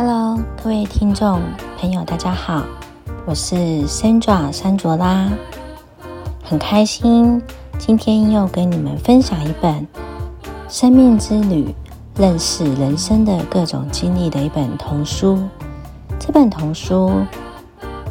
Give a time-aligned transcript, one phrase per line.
[0.00, 1.42] Hello，各位听众
[1.76, 2.62] 朋友，大家好，
[3.26, 3.56] 我是
[3.88, 5.28] Sandra 山卓拉，
[6.44, 7.42] 很开心
[7.78, 9.84] 今天又跟你们分享一本
[10.68, 11.74] 生命之旅，
[12.14, 15.36] 认识人生的各种经历的一本童书。
[16.20, 17.10] 这本童书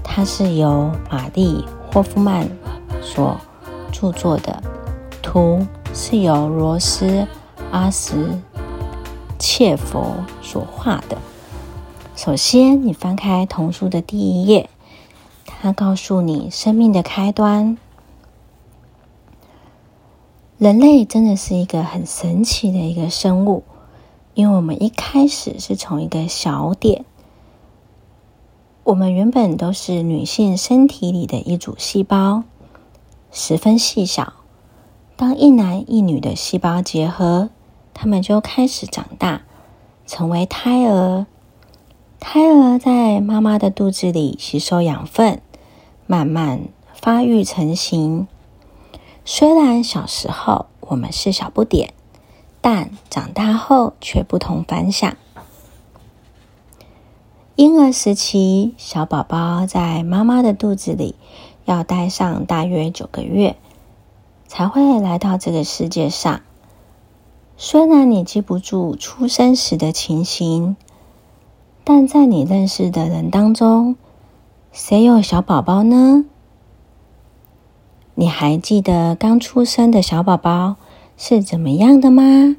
[0.04, 1.64] 它是由玛丽
[1.94, 2.46] 霍夫曼
[3.02, 3.38] 所
[3.94, 4.62] 著作的，
[5.22, 7.26] 图是由罗斯
[7.72, 8.42] 阿什
[9.40, 11.18] 切佛所画的。
[12.18, 14.71] 首先，你翻开童书的第一页，
[15.45, 17.77] 它告诉你生命的开端。
[20.58, 23.63] 人类真的是一个很神奇的一个生物，
[24.34, 27.05] 因为我们一开始是从一个小点，
[28.84, 32.44] 我们原本都是女性身体里的一组细胞，
[33.31, 34.34] 十分细小。
[35.16, 37.52] 当一男一女的细胞结合，
[37.94, 39.44] 他们就开始长大，
[40.08, 41.27] 成为胎儿。
[42.20, 45.39] 胎儿在妈妈的肚子里吸收养分，
[46.08, 48.28] 慢慢发育成型。
[49.23, 51.94] 虽然小时候我们是小不点，
[52.59, 55.16] 但长大后却不同凡响。
[57.55, 61.16] 婴儿时期，小宝宝在妈妈的肚子里
[61.66, 63.55] 要待上大约九个月，
[64.47, 66.42] 才会来到这个世界上。
[67.58, 70.75] 虽然你记不住出生时的情形。
[71.89, 73.95] 但在你认识的人当中，
[74.73, 76.25] 谁有小宝宝呢？
[78.16, 80.75] 你还记得刚出生的小宝宝
[81.15, 82.58] 是怎么样的吗？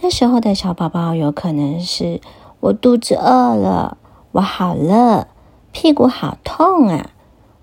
[0.00, 2.20] 那时候的小宝宝有可能是
[2.60, 3.96] 我肚子饿了，
[4.30, 5.26] 我好热，
[5.72, 7.10] 屁股好痛啊，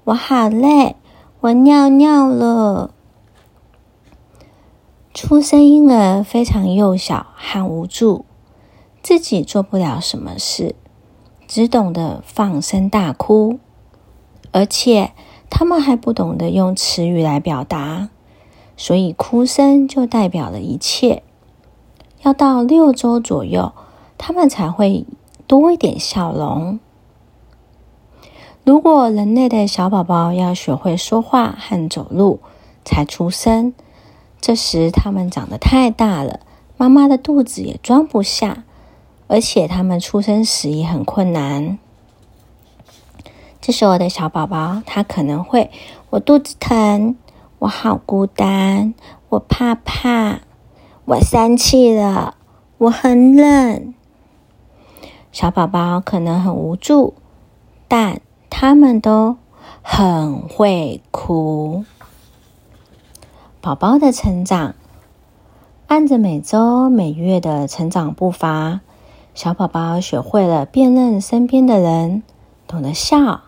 [0.03, 0.97] 我好累，
[1.39, 2.91] 我尿尿了。
[5.13, 8.25] 出生婴儿非常幼小和无助。
[9.07, 10.75] 自己做不了什么事，
[11.47, 13.57] 只懂得放声大哭，
[14.51, 15.13] 而且
[15.49, 18.09] 他们还不懂得用词语来表达，
[18.75, 21.23] 所以哭声就代表了一切。
[22.23, 23.71] 要到六周左右，
[24.17, 25.05] 他们才会
[25.47, 26.77] 多一点笑容。
[28.65, 32.41] 如果人类的小宝宝要学会说话和走路
[32.83, 33.73] 才出生，
[34.41, 36.41] 这时他们长得太大了，
[36.75, 38.65] 妈妈的肚子也装不下。
[39.27, 41.77] 而且他们出生时也很困难。
[43.59, 45.69] 这时候的小宝宝，他可能会：
[46.09, 47.17] 我肚子疼，
[47.59, 48.93] 我好孤单，
[49.29, 50.39] 我怕怕，
[51.05, 52.35] 我生气了，
[52.77, 53.93] 我很冷。
[55.33, 57.13] 小宝宝可能很无助，
[57.87, 59.35] 但他们都
[59.81, 61.83] 很会哭。
[63.59, 64.75] 宝宝的成长，
[65.87, 68.79] 按着每周每月的成长步伐。
[69.37, 72.23] 小宝宝学会了辨认身边的人，
[72.65, 73.41] 懂得笑，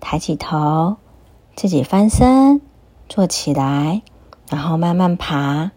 [0.00, 0.96] 抬起头，
[1.54, 2.62] 自己翻身，
[3.10, 4.00] 坐起来，
[4.48, 5.72] 然后慢慢爬。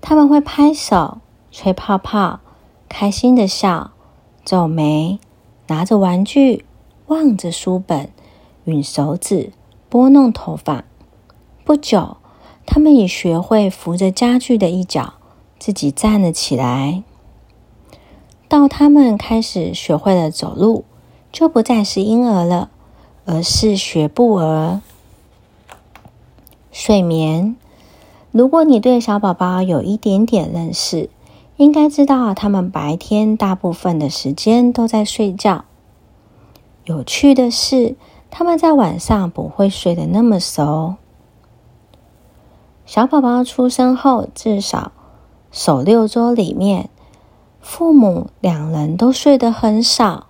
[0.00, 1.18] 他们会拍手、
[1.50, 2.38] 吹泡泡，
[2.88, 3.90] 开心的笑，
[4.44, 5.18] 皱眉，
[5.66, 6.64] 拿着玩具，
[7.08, 8.12] 望着书本，
[8.64, 9.52] 吮手指，
[9.88, 10.84] 拨弄头发。
[11.64, 12.18] 不久，
[12.64, 15.14] 他们也学会扶着家具的一角，
[15.58, 17.02] 自己站了起来。
[18.48, 20.84] 到他们开始学会了走路，
[21.30, 22.70] 就不再是婴儿了，
[23.26, 24.80] 而是学步儿。
[26.72, 27.56] 睡眠，
[28.32, 31.10] 如果你对小宝宝有一点点认识，
[31.58, 35.66] 应该知道他们白天大部分的时间都在睡觉。
[36.84, 37.96] 有趣的是，
[38.30, 40.94] 他们在晚上不会睡得那么熟。
[42.86, 44.92] 小宝宝出生后至少
[45.52, 46.88] 首六周里面。
[47.68, 50.28] 父母两人都睡得很少，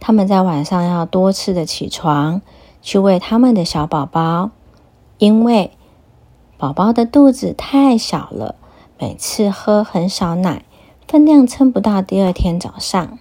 [0.00, 2.42] 他们在晚上要多次的起床
[2.82, 4.50] 去喂他们的小宝宝，
[5.16, 5.70] 因为
[6.58, 8.56] 宝宝的肚子太小了，
[8.98, 10.62] 每次喝很少奶，
[11.08, 13.18] 分量撑不到第二天早上。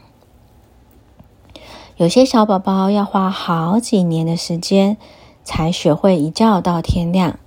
[1.96, 4.98] 有些小宝宝要花好几年的时间
[5.46, 7.40] 才学会一觉到天亮，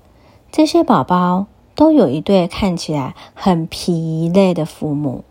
[0.50, 5.22] 这些宝宝都有一对看起来很疲累的父母。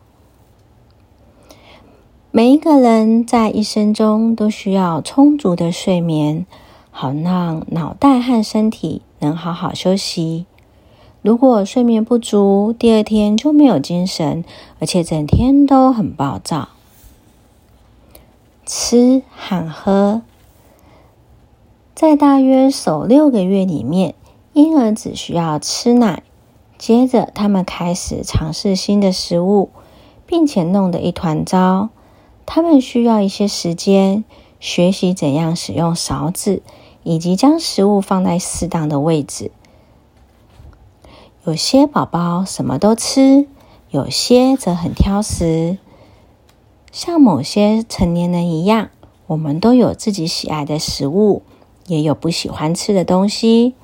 [2.37, 6.45] 每一个人在一生中都需要充足的睡眠，
[6.91, 10.45] 好让脑袋和身体能好好休息。
[11.21, 14.43] 如果睡眠不足，第二天就没有精神，
[14.81, 16.67] 而且整天都很暴躁。
[18.65, 20.21] 吃和喝，
[21.93, 24.13] 在大约首六个月里面，
[24.51, 26.21] 婴儿只需要吃奶，
[26.77, 29.69] 接着他们开始尝试新的食物，
[30.25, 31.87] 并且弄得一团糟。
[32.45, 34.23] 他们需要一些时间
[34.59, 36.61] 学习怎样使用勺子，
[37.03, 39.51] 以及将食物放在适当的位置。
[41.43, 43.47] 有些宝宝什么都吃，
[43.89, 45.77] 有些则很挑食。
[46.91, 48.89] 像某些成年人一样，
[49.27, 51.43] 我们都有自己喜爱的食物，
[51.87, 53.75] 也有不喜欢吃的东西。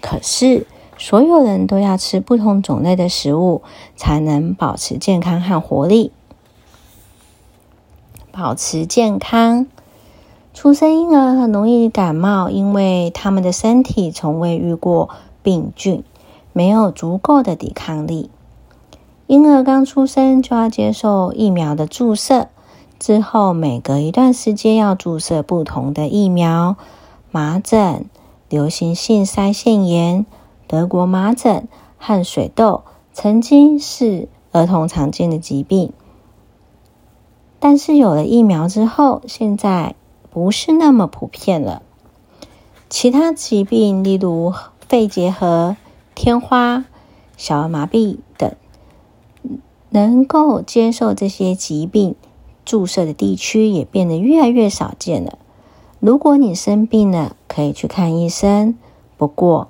[0.00, 0.66] 可是，
[0.98, 3.62] 所有人都要吃不同种类的食物，
[3.96, 6.12] 才能保持健康和活力。
[8.38, 9.66] 保持健康，
[10.54, 15.08] 出生婴儿很容易感冒，因为他们的身体从未遇过
[15.42, 16.04] 病菌，
[16.52, 18.30] 没有足够的抵抗力。
[19.26, 22.46] 婴儿刚出生就要接受疫苗的注射，
[23.00, 26.76] 之后每隔一段时间要注射不同的疫苗，
[27.32, 28.06] 麻疹。
[28.48, 30.24] 流行性腮腺炎、
[30.68, 31.66] 德国麻疹
[31.98, 32.82] 和水痘
[33.12, 35.92] 曾经是儿童常见的疾病，
[37.60, 39.94] 但是有了疫苗之后，现在
[40.30, 41.82] 不是那么普遍了。
[42.88, 44.54] 其他疾病，例如
[44.88, 45.76] 肺结核、
[46.14, 46.84] 天花、
[47.36, 48.54] 小儿麻痹等，
[49.90, 52.14] 能够接受这些疾病
[52.64, 55.38] 注射的地区也变得越来越少见了。
[56.00, 58.76] 如果你生病了，可以去看医生。
[59.16, 59.68] 不过，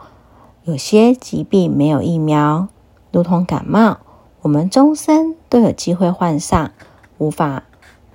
[0.64, 2.68] 有些疾病没有疫苗，
[3.10, 3.98] 如同感冒，
[4.42, 6.70] 我们终身都有机会患上，
[7.16, 7.64] 无法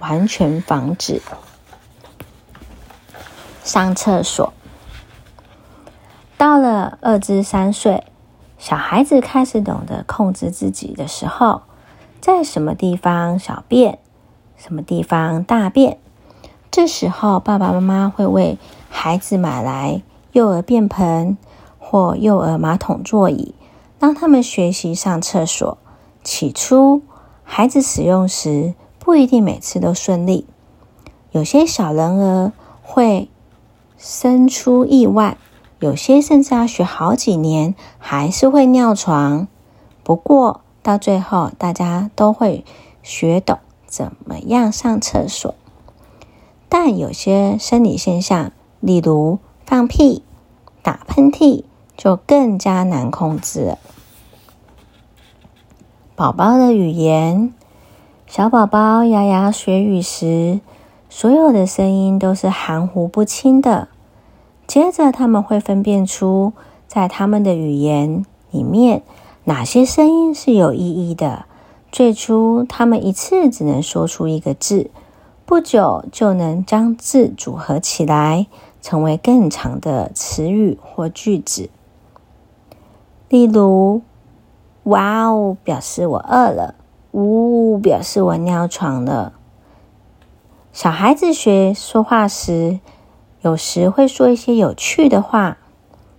[0.03, 1.21] 完全防止。
[3.63, 4.51] 上厕所，
[6.38, 8.03] 到了二至三岁，
[8.57, 11.61] 小孩子开始懂得控制自己的时候，
[12.19, 14.00] 在什么地方小便，
[14.57, 15.97] 什么地方大便。
[16.69, 18.57] 这时候，爸爸妈妈会为
[18.89, 20.01] 孩子买来
[20.33, 21.38] 幼儿便盆
[21.79, 23.55] 或幼儿马桶座椅，
[24.00, 25.77] 让他们学习上厕所。
[26.21, 27.03] 起初，
[27.45, 28.73] 孩子使用时
[29.05, 30.47] 不一定每次都顺利，
[31.31, 33.27] 有些小人儿会
[33.97, 35.38] 生出意外，
[35.79, 39.50] 有些甚至要学好几年还是会尿床。
[40.03, 42.63] 不过，到最后，大家都会
[43.01, 45.53] 学懂怎么样上厕所。
[46.69, 50.23] 但有些生理现象，例如放屁、
[50.81, 51.65] 打喷嚏，
[51.97, 53.79] 就更加难控制了。
[56.15, 57.53] 宝宝的语言，
[58.35, 60.59] 小宝宝牙牙学语时，
[61.07, 63.89] 所有的声音都是含糊不清的。
[64.65, 66.51] 接着，他们会分辨出，
[66.88, 69.03] 在他们的语言里面，
[69.44, 71.45] 哪些声音是有意义的。
[71.91, 74.89] 最初，他们一次只能说出一个字。
[75.45, 78.47] 不久就能将字组合起来，
[78.81, 81.69] 成为更长的词语或句子。
[83.29, 84.01] 例如
[84.86, 86.74] ，“哇哦”表示我饿了
[87.13, 89.33] ，“呜”表示我尿床了。
[90.71, 92.80] 小孩子学说话时，
[93.42, 95.57] 有时会说一些有趣的话，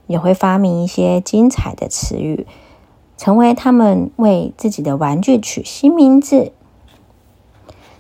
[0.07, 2.47] 也会发明一些精彩的词语，
[3.17, 6.53] 成为他们为自己的玩具取新名字。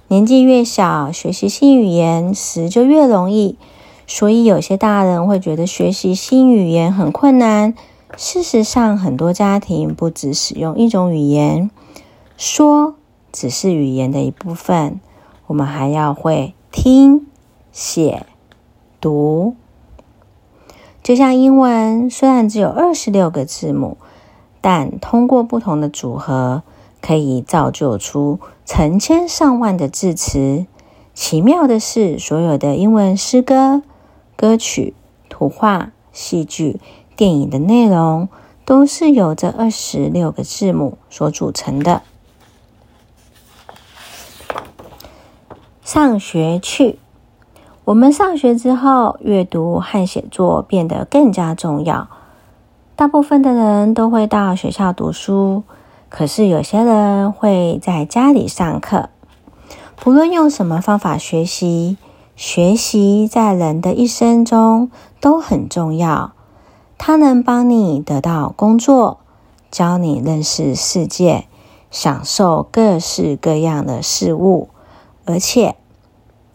[0.09, 3.59] 年纪越小，学习新语言时就越容易，
[4.07, 7.75] 所以有些大人会觉得学习新语言很困难。
[8.17, 11.69] 事实上，很多家庭不只使用一种语言，
[12.37, 12.97] 说
[13.33, 15.01] 只是语言的一部分，
[15.47, 17.27] 我们还要会听、
[17.73, 18.27] 写、
[19.01, 19.57] 读。
[21.03, 23.97] 就像英文，虽然只有二十六个字母，
[24.61, 26.63] 但通过不同的组合。
[27.07, 30.65] 可以造就出成千上万的字词。
[31.13, 33.83] 奇妙的是，所有的英文诗歌、
[34.37, 34.95] 歌曲、
[35.29, 36.81] 图画、戏剧、
[37.15, 38.31] 电影的内容，
[38.65, 42.01] 都是由这二十六个字母所组成的。
[45.95, 46.99] 上学去，
[47.85, 52.09] 我们上学之后，阅读和写作变得更加重要。
[52.97, 55.63] 大部分的人都会到学校读书。
[56.09, 59.09] 可是有些人会在家里上课。
[59.95, 61.97] 不论用什么方法学习，
[62.35, 66.33] 学习在人的一生中都很重要。
[66.99, 69.21] 它能帮你得到工作，
[69.71, 71.45] 教你认识世界，
[71.93, 74.71] 享受各式各样的事物，
[75.25, 75.77] 而且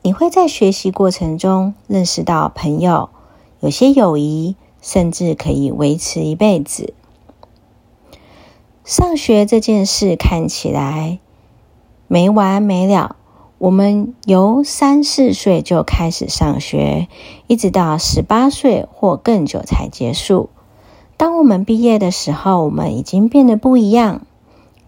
[0.01, 3.09] 你会在学习过程中认识到朋友，
[3.59, 6.93] 有些友谊甚至可以维持一辈子。
[8.85, 11.19] 上学这件事看起来
[12.07, 13.17] 没完没了。
[13.57, 17.09] 我们由三四岁就开始上学，
[17.47, 20.49] 一直到十八岁或更久才结束。
[21.17, 24.21] 当我们毕业的时候，我们已经变得不一样。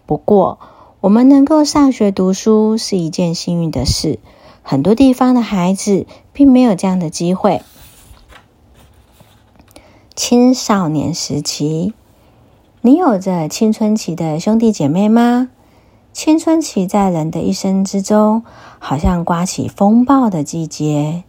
[0.06, 0.58] 不过，
[1.02, 4.18] 我们能够上学读书是一件幸运的事。
[4.62, 7.62] 很多地方的孩子并没有这样的机会。
[10.14, 11.94] 青少年时期，
[12.80, 15.48] 你有着青春期的兄弟姐妹吗？
[16.12, 18.44] 青春期在人的一生之中，
[18.78, 21.24] 好像刮起风暴的季节。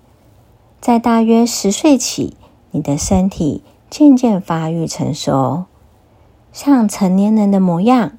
[0.82, 2.36] 在大约十岁起，
[2.72, 5.64] 你的身体渐渐发育成熟，
[6.52, 8.18] 像成年人的模样，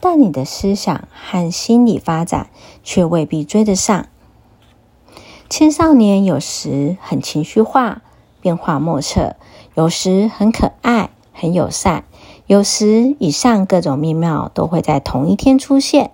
[0.00, 2.48] 但你的思想和心理发展
[2.82, 4.06] 却未必追得上。
[5.48, 8.02] 青少年有时很情绪化，
[8.40, 9.36] 变化莫测；
[9.74, 12.04] 有时很可爱，很友善。
[12.46, 16.10] 有时，以上各种面貌都会在同一天出现。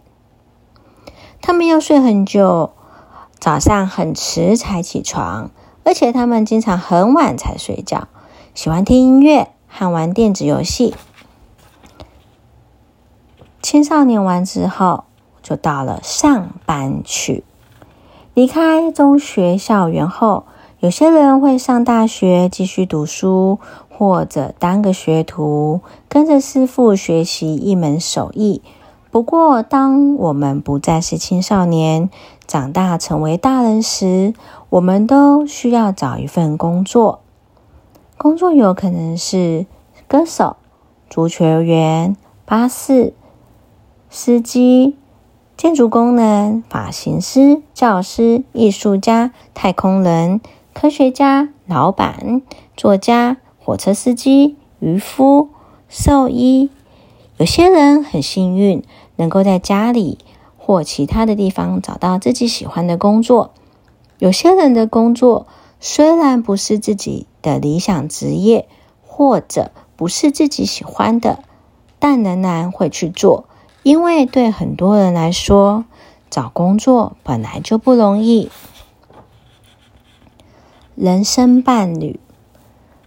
[1.40, 2.72] 他们要睡很久，
[3.38, 5.50] 早上很迟才起床，
[5.84, 8.08] 而且他们经常很晚才睡觉，
[8.54, 10.94] 喜欢听音乐和玩电子游戏。
[13.62, 15.04] 青少年完之后，
[15.42, 17.44] 就到了上班去。
[18.34, 20.44] 离开中学校园后，
[20.80, 23.58] 有些人会上大学继续读书。
[23.94, 28.60] 或者当个学徒，跟着师傅学习一门手艺。
[29.12, 32.10] 不过，当我们不再是青少年，
[32.44, 34.34] 长大成为大人时，
[34.70, 37.20] 我们都需要找一份工作。
[38.18, 39.66] 工作有可能是
[40.08, 40.56] 歌手、
[41.08, 43.12] 足球员、巴士
[44.10, 44.96] 司机、
[45.62, 50.40] 建筑工人、发型师、教师、艺术家、太空人、
[50.74, 52.42] 科学家、老板、
[52.76, 53.36] 作家。
[53.60, 55.50] 火车司机、渔夫、
[55.88, 56.68] 兽医，
[57.36, 58.82] 有些人很幸运，
[59.14, 60.18] 能够在家里
[60.58, 63.52] 或其他的地方找到自己喜欢的工作。
[64.18, 65.46] 有些人的工作
[65.78, 68.66] 虽然不是自己的理想职业，
[69.06, 71.44] 或者不是自己喜欢的，
[72.00, 73.44] 但仍然会去做，
[73.82, 75.84] 因为对很多人来说，
[76.30, 78.50] 找工作本来就不容易。
[80.94, 82.20] 人生伴侣。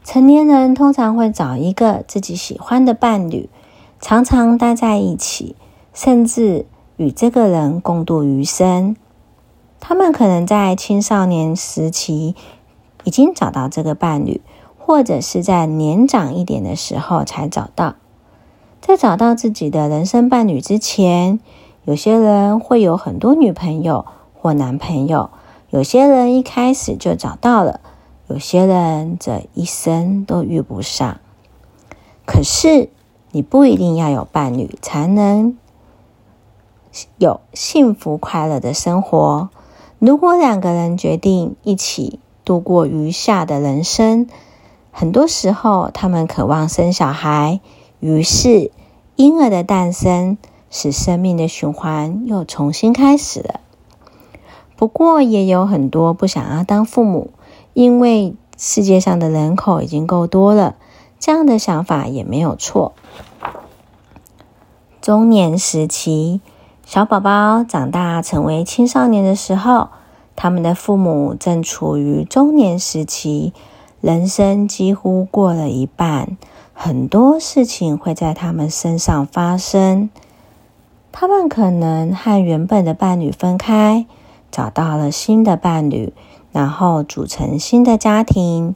[0.03, 3.50] 成年人通常会找一个自己喜欢的伴侣，
[4.00, 5.55] 常常待在一起，
[5.94, 6.67] 甚至
[6.98, 8.96] 与这个人共度余生。
[9.79, 12.36] 他们可能在青少年时期
[13.03, 14.41] 已经找到这个伴侣，
[14.77, 17.96] 或者是在年长一点的时候才找到。
[18.88, 21.39] 在找到自己的人生伴侣之前，
[21.86, 24.06] 有些人会有很多女朋友
[24.39, 25.32] 或男朋友，
[25.72, 27.80] 有些人一开始就找到了。
[28.27, 31.20] 有些人这一生都遇不上，
[32.27, 32.89] 可是
[33.32, 35.58] 你不一定要有伴侣才能
[37.18, 39.50] 有幸福快乐的生活。
[39.98, 44.27] 如果两个人决定一起度过余下的人生，
[44.92, 47.62] 很多时候他们渴望生小孩，
[48.06, 48.70] 于是
[49.16, 50.38] 婴儿的诞生
[50.70, 53.62] 使生命的循环又重新开始了。
[54.76, 57.32] 不过，也有很多不想要当父母。
[57.74, 60.76] 因为世界上的人口已经够多了，
[61.20, 62.94] 这样的想法也没有错。
[65.02, 66.42] 中年时期，
[66.86, 69.90] 小宝宝长大成为青少年的时候，
[70.36, 73.52] 他们的父母正处于中年时期，
[74.00, 76.38] 人生几乎过了一半，
[76.77, 80.10] 很多事情会在他们身上发生。
[81.12, 84.05] 他们可能和原本的伴侣分开，
[84.51, 86.13] 找到了新的伴侣。
[86.51, 88.75] 然后组成新的家庭，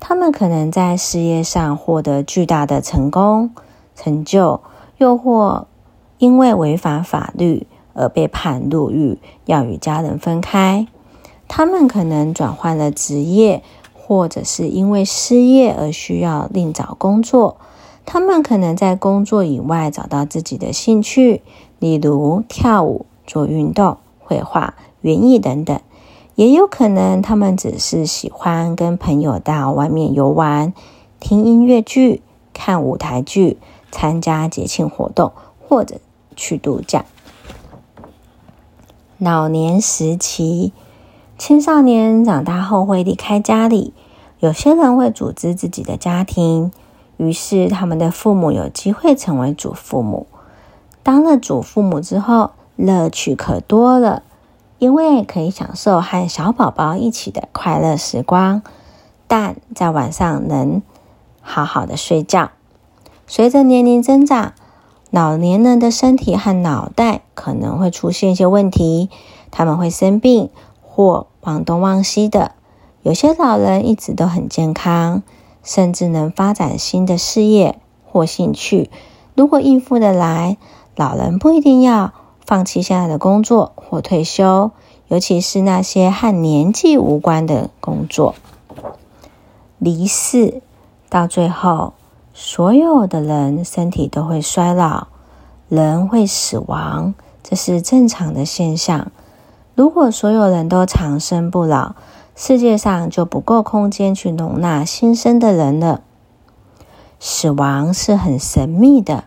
[0.00, 3.50] 他们可能在事业上获得巨大的成功、
[3.94, 4.60] 成就，
[4.98, 5.68] 又或
[6.18, 10.88] 因为违反法律而被判入狱，要与家人分开。
[11.46, 13.62] 他们可能转换了职业，
[14.10, 17.58] 或者是因为失业而需要另找工作。
[18.04, 21.42] 他们可能在工作以外找到自己的兴趣，
[21.78, 25.78] 例如跳舞、做运动、绘画、园艺等等。
[26.34, 30.74] 也有可能，他们只是喜欢跟朋友到外面游玩、
[31.20, 32.20] 听音乐剧、
[32.52, 33.58] 看舞台剧、
[33.92, 35.30] 参加节庆活动，
[35.68, 36.00] 或者
[36.34, 37.04] 去度假。
[39.18, 40.72] 老年时期，
[41.38, 43.94] 青少年长大后会离开家里，
[44.40, 46.72] 有些人会组织自己的家庭，
[47.16, 50.26] 于是他们的父母有机会成为祖父母。
[51.02, 54.22] 当了祖父母之后，乐趣可多了。
[54.78, 58.62] 因为可以享受和小宝宝一起的快乐时光，
[59.26, 60.80] 但在晚上能
[61.42, 62.52] 好好的睡觉。
[63.26, 64.54] 随着年龄增长，
[65.10, 69.10] 老年人的身体和脑袋可能会出现一些问题，
[69.50, 70.48] 他们会生病
[70.80, 72.52] 或忘东忘西的。
[73.02, 75.22] 有些老人一直都很健康，
[75.62, 78.90] 甚至能发展新的事业或兴趣。
[79.34, 80.56] 如果应付得来，
[80.96, 82.12] 老人不一定要。
[82.46, 84.72] 放弃现在的工作或退休，
[85.06, 88.34] 尤其是那些和年纪无关的工作。
[89.78, 90.60] 离世
[91.08, 91.92] 到最后，
[92.34, 95.06] 所有的人身体都会衰老，
[95.68, 97.14] 人会死亡，
[97.44, 99.12] 这是正常的现象。
[99.76, 101.94] 如果所有人都长生不老，
[102.34, 106.02] 世界上就不够空间去容纳新生的人了。
[107.18, 109.24] 死亡是很神秘的，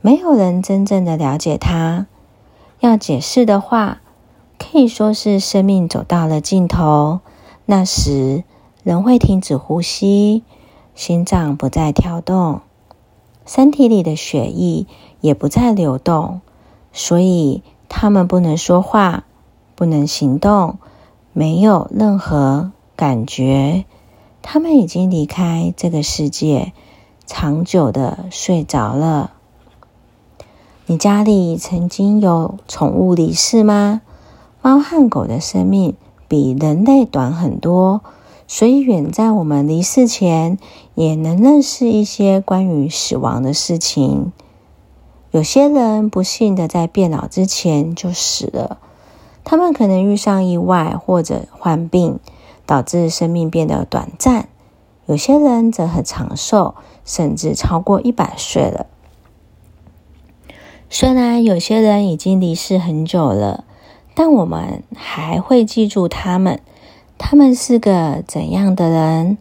[0.00, 2.06] 没有人真正的了解它。
[2.80, 4.00] 要解释的话，
[4.58, 7.20] 可以说是生命走到了尽头，
[7.66, 8.44] 那时
[8.82, 10.44] 人会停止呼吸，
[10.94, 12.60] 心脏不再跳动，
[13.44, 14.86] 身体里的血液
[15.20, 16.40] 也不再流动，
[16.92, 19.24] 所以他们不能说话。
[19.74, 20.78] 不能行动，
[21.34, 23.86] 没有任何感觉，
[24.42, 26.74] 他们已经离开这个世界，
[27.26, 29.32] 长久的睡着了。
[30.84, 34.02] 你家里曾经有宠物离世吗？
[34.60, 35.94] 猫和狗的生命
[36.28, 38.02] 比人类短很多，
[38.46, 40.58] 所以远在我们离世前，
[40.94, 44.32] 也能认识一些关于死亡的事情。
[45.30, 48.76] 有些人不幸的在变老之前就死了。
[49.44, 52.18] 他们可能遇上意外或者患病，
[52.64, 54.48] 导致生命变得短暂。
[55.06, 58.86] 有些人则很长寿，甚至超过一百岁了。
[60.88, 63.64] 虽然有些人已经离世很久了，
[64.14, 66.60] 但我们还会记住他们。
[67.18, 69.38] 他们是个怎样的人？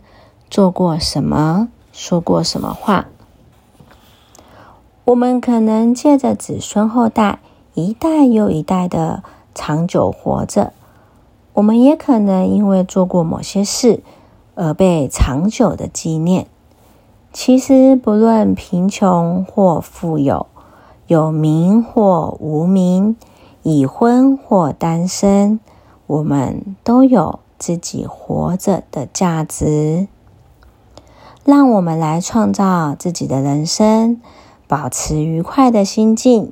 [0.50, 1.70] 做过什么？
[1.93, 3.08] 说过什么话？
[5.05, 7.39] 我们可能借着子孙后代，
[7.74, 9.24] 一代又一代的。
[9.53, 10.74] 长久活着，
[11.53, 14.01] 我们也可能因为做过某些事
[14.55, 16.48] 而被长久的纪念。
[17.34, 20.48] 其实，不论贫穷或富有，
[21.08, 23.15] 有名或无名，
[23.63, 25.60] 已婚或单身，
[26.08, 30.08] 我们都有自己活着的价值。
[31.43, 34.21] 让我们来创造自己的人生，
[34.67, 36.52] 保持愉快的心境。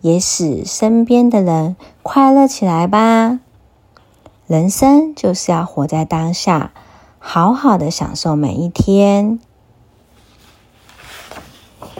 [0.00, 3.40] 也使身边的人快乐起来吧。
[4.46, 6.72] 人生就是要活在当下，
[7.18, 9.38] 好好的享受每一天。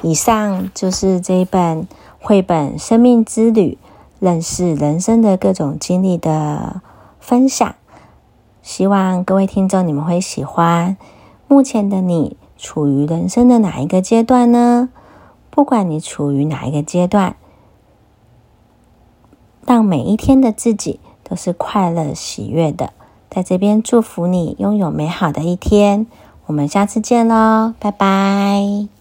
[0.02, 1.86] 以上就是这一本
[2.20, 3.76] 绘本《生命之旅》，
[4.20, 6.80] 认识人生的各种经历的
[7.20, 7.74] 分享。
[8.62, 10.96] 希望各位听众你们会喜欢。
[11.48, 14.88] 目前的你处于人生的哪一个阶段呢？
[15.50, 17.36] 不管你处于哪一个阶段。
[19.68, 22.94] 让每一天的自己都是快乐喜悦的，
[23.28, 26.06] 在这边祝福你拥有美好的一天。
[26.46, 28.97] 我们下次见喽，拜拜。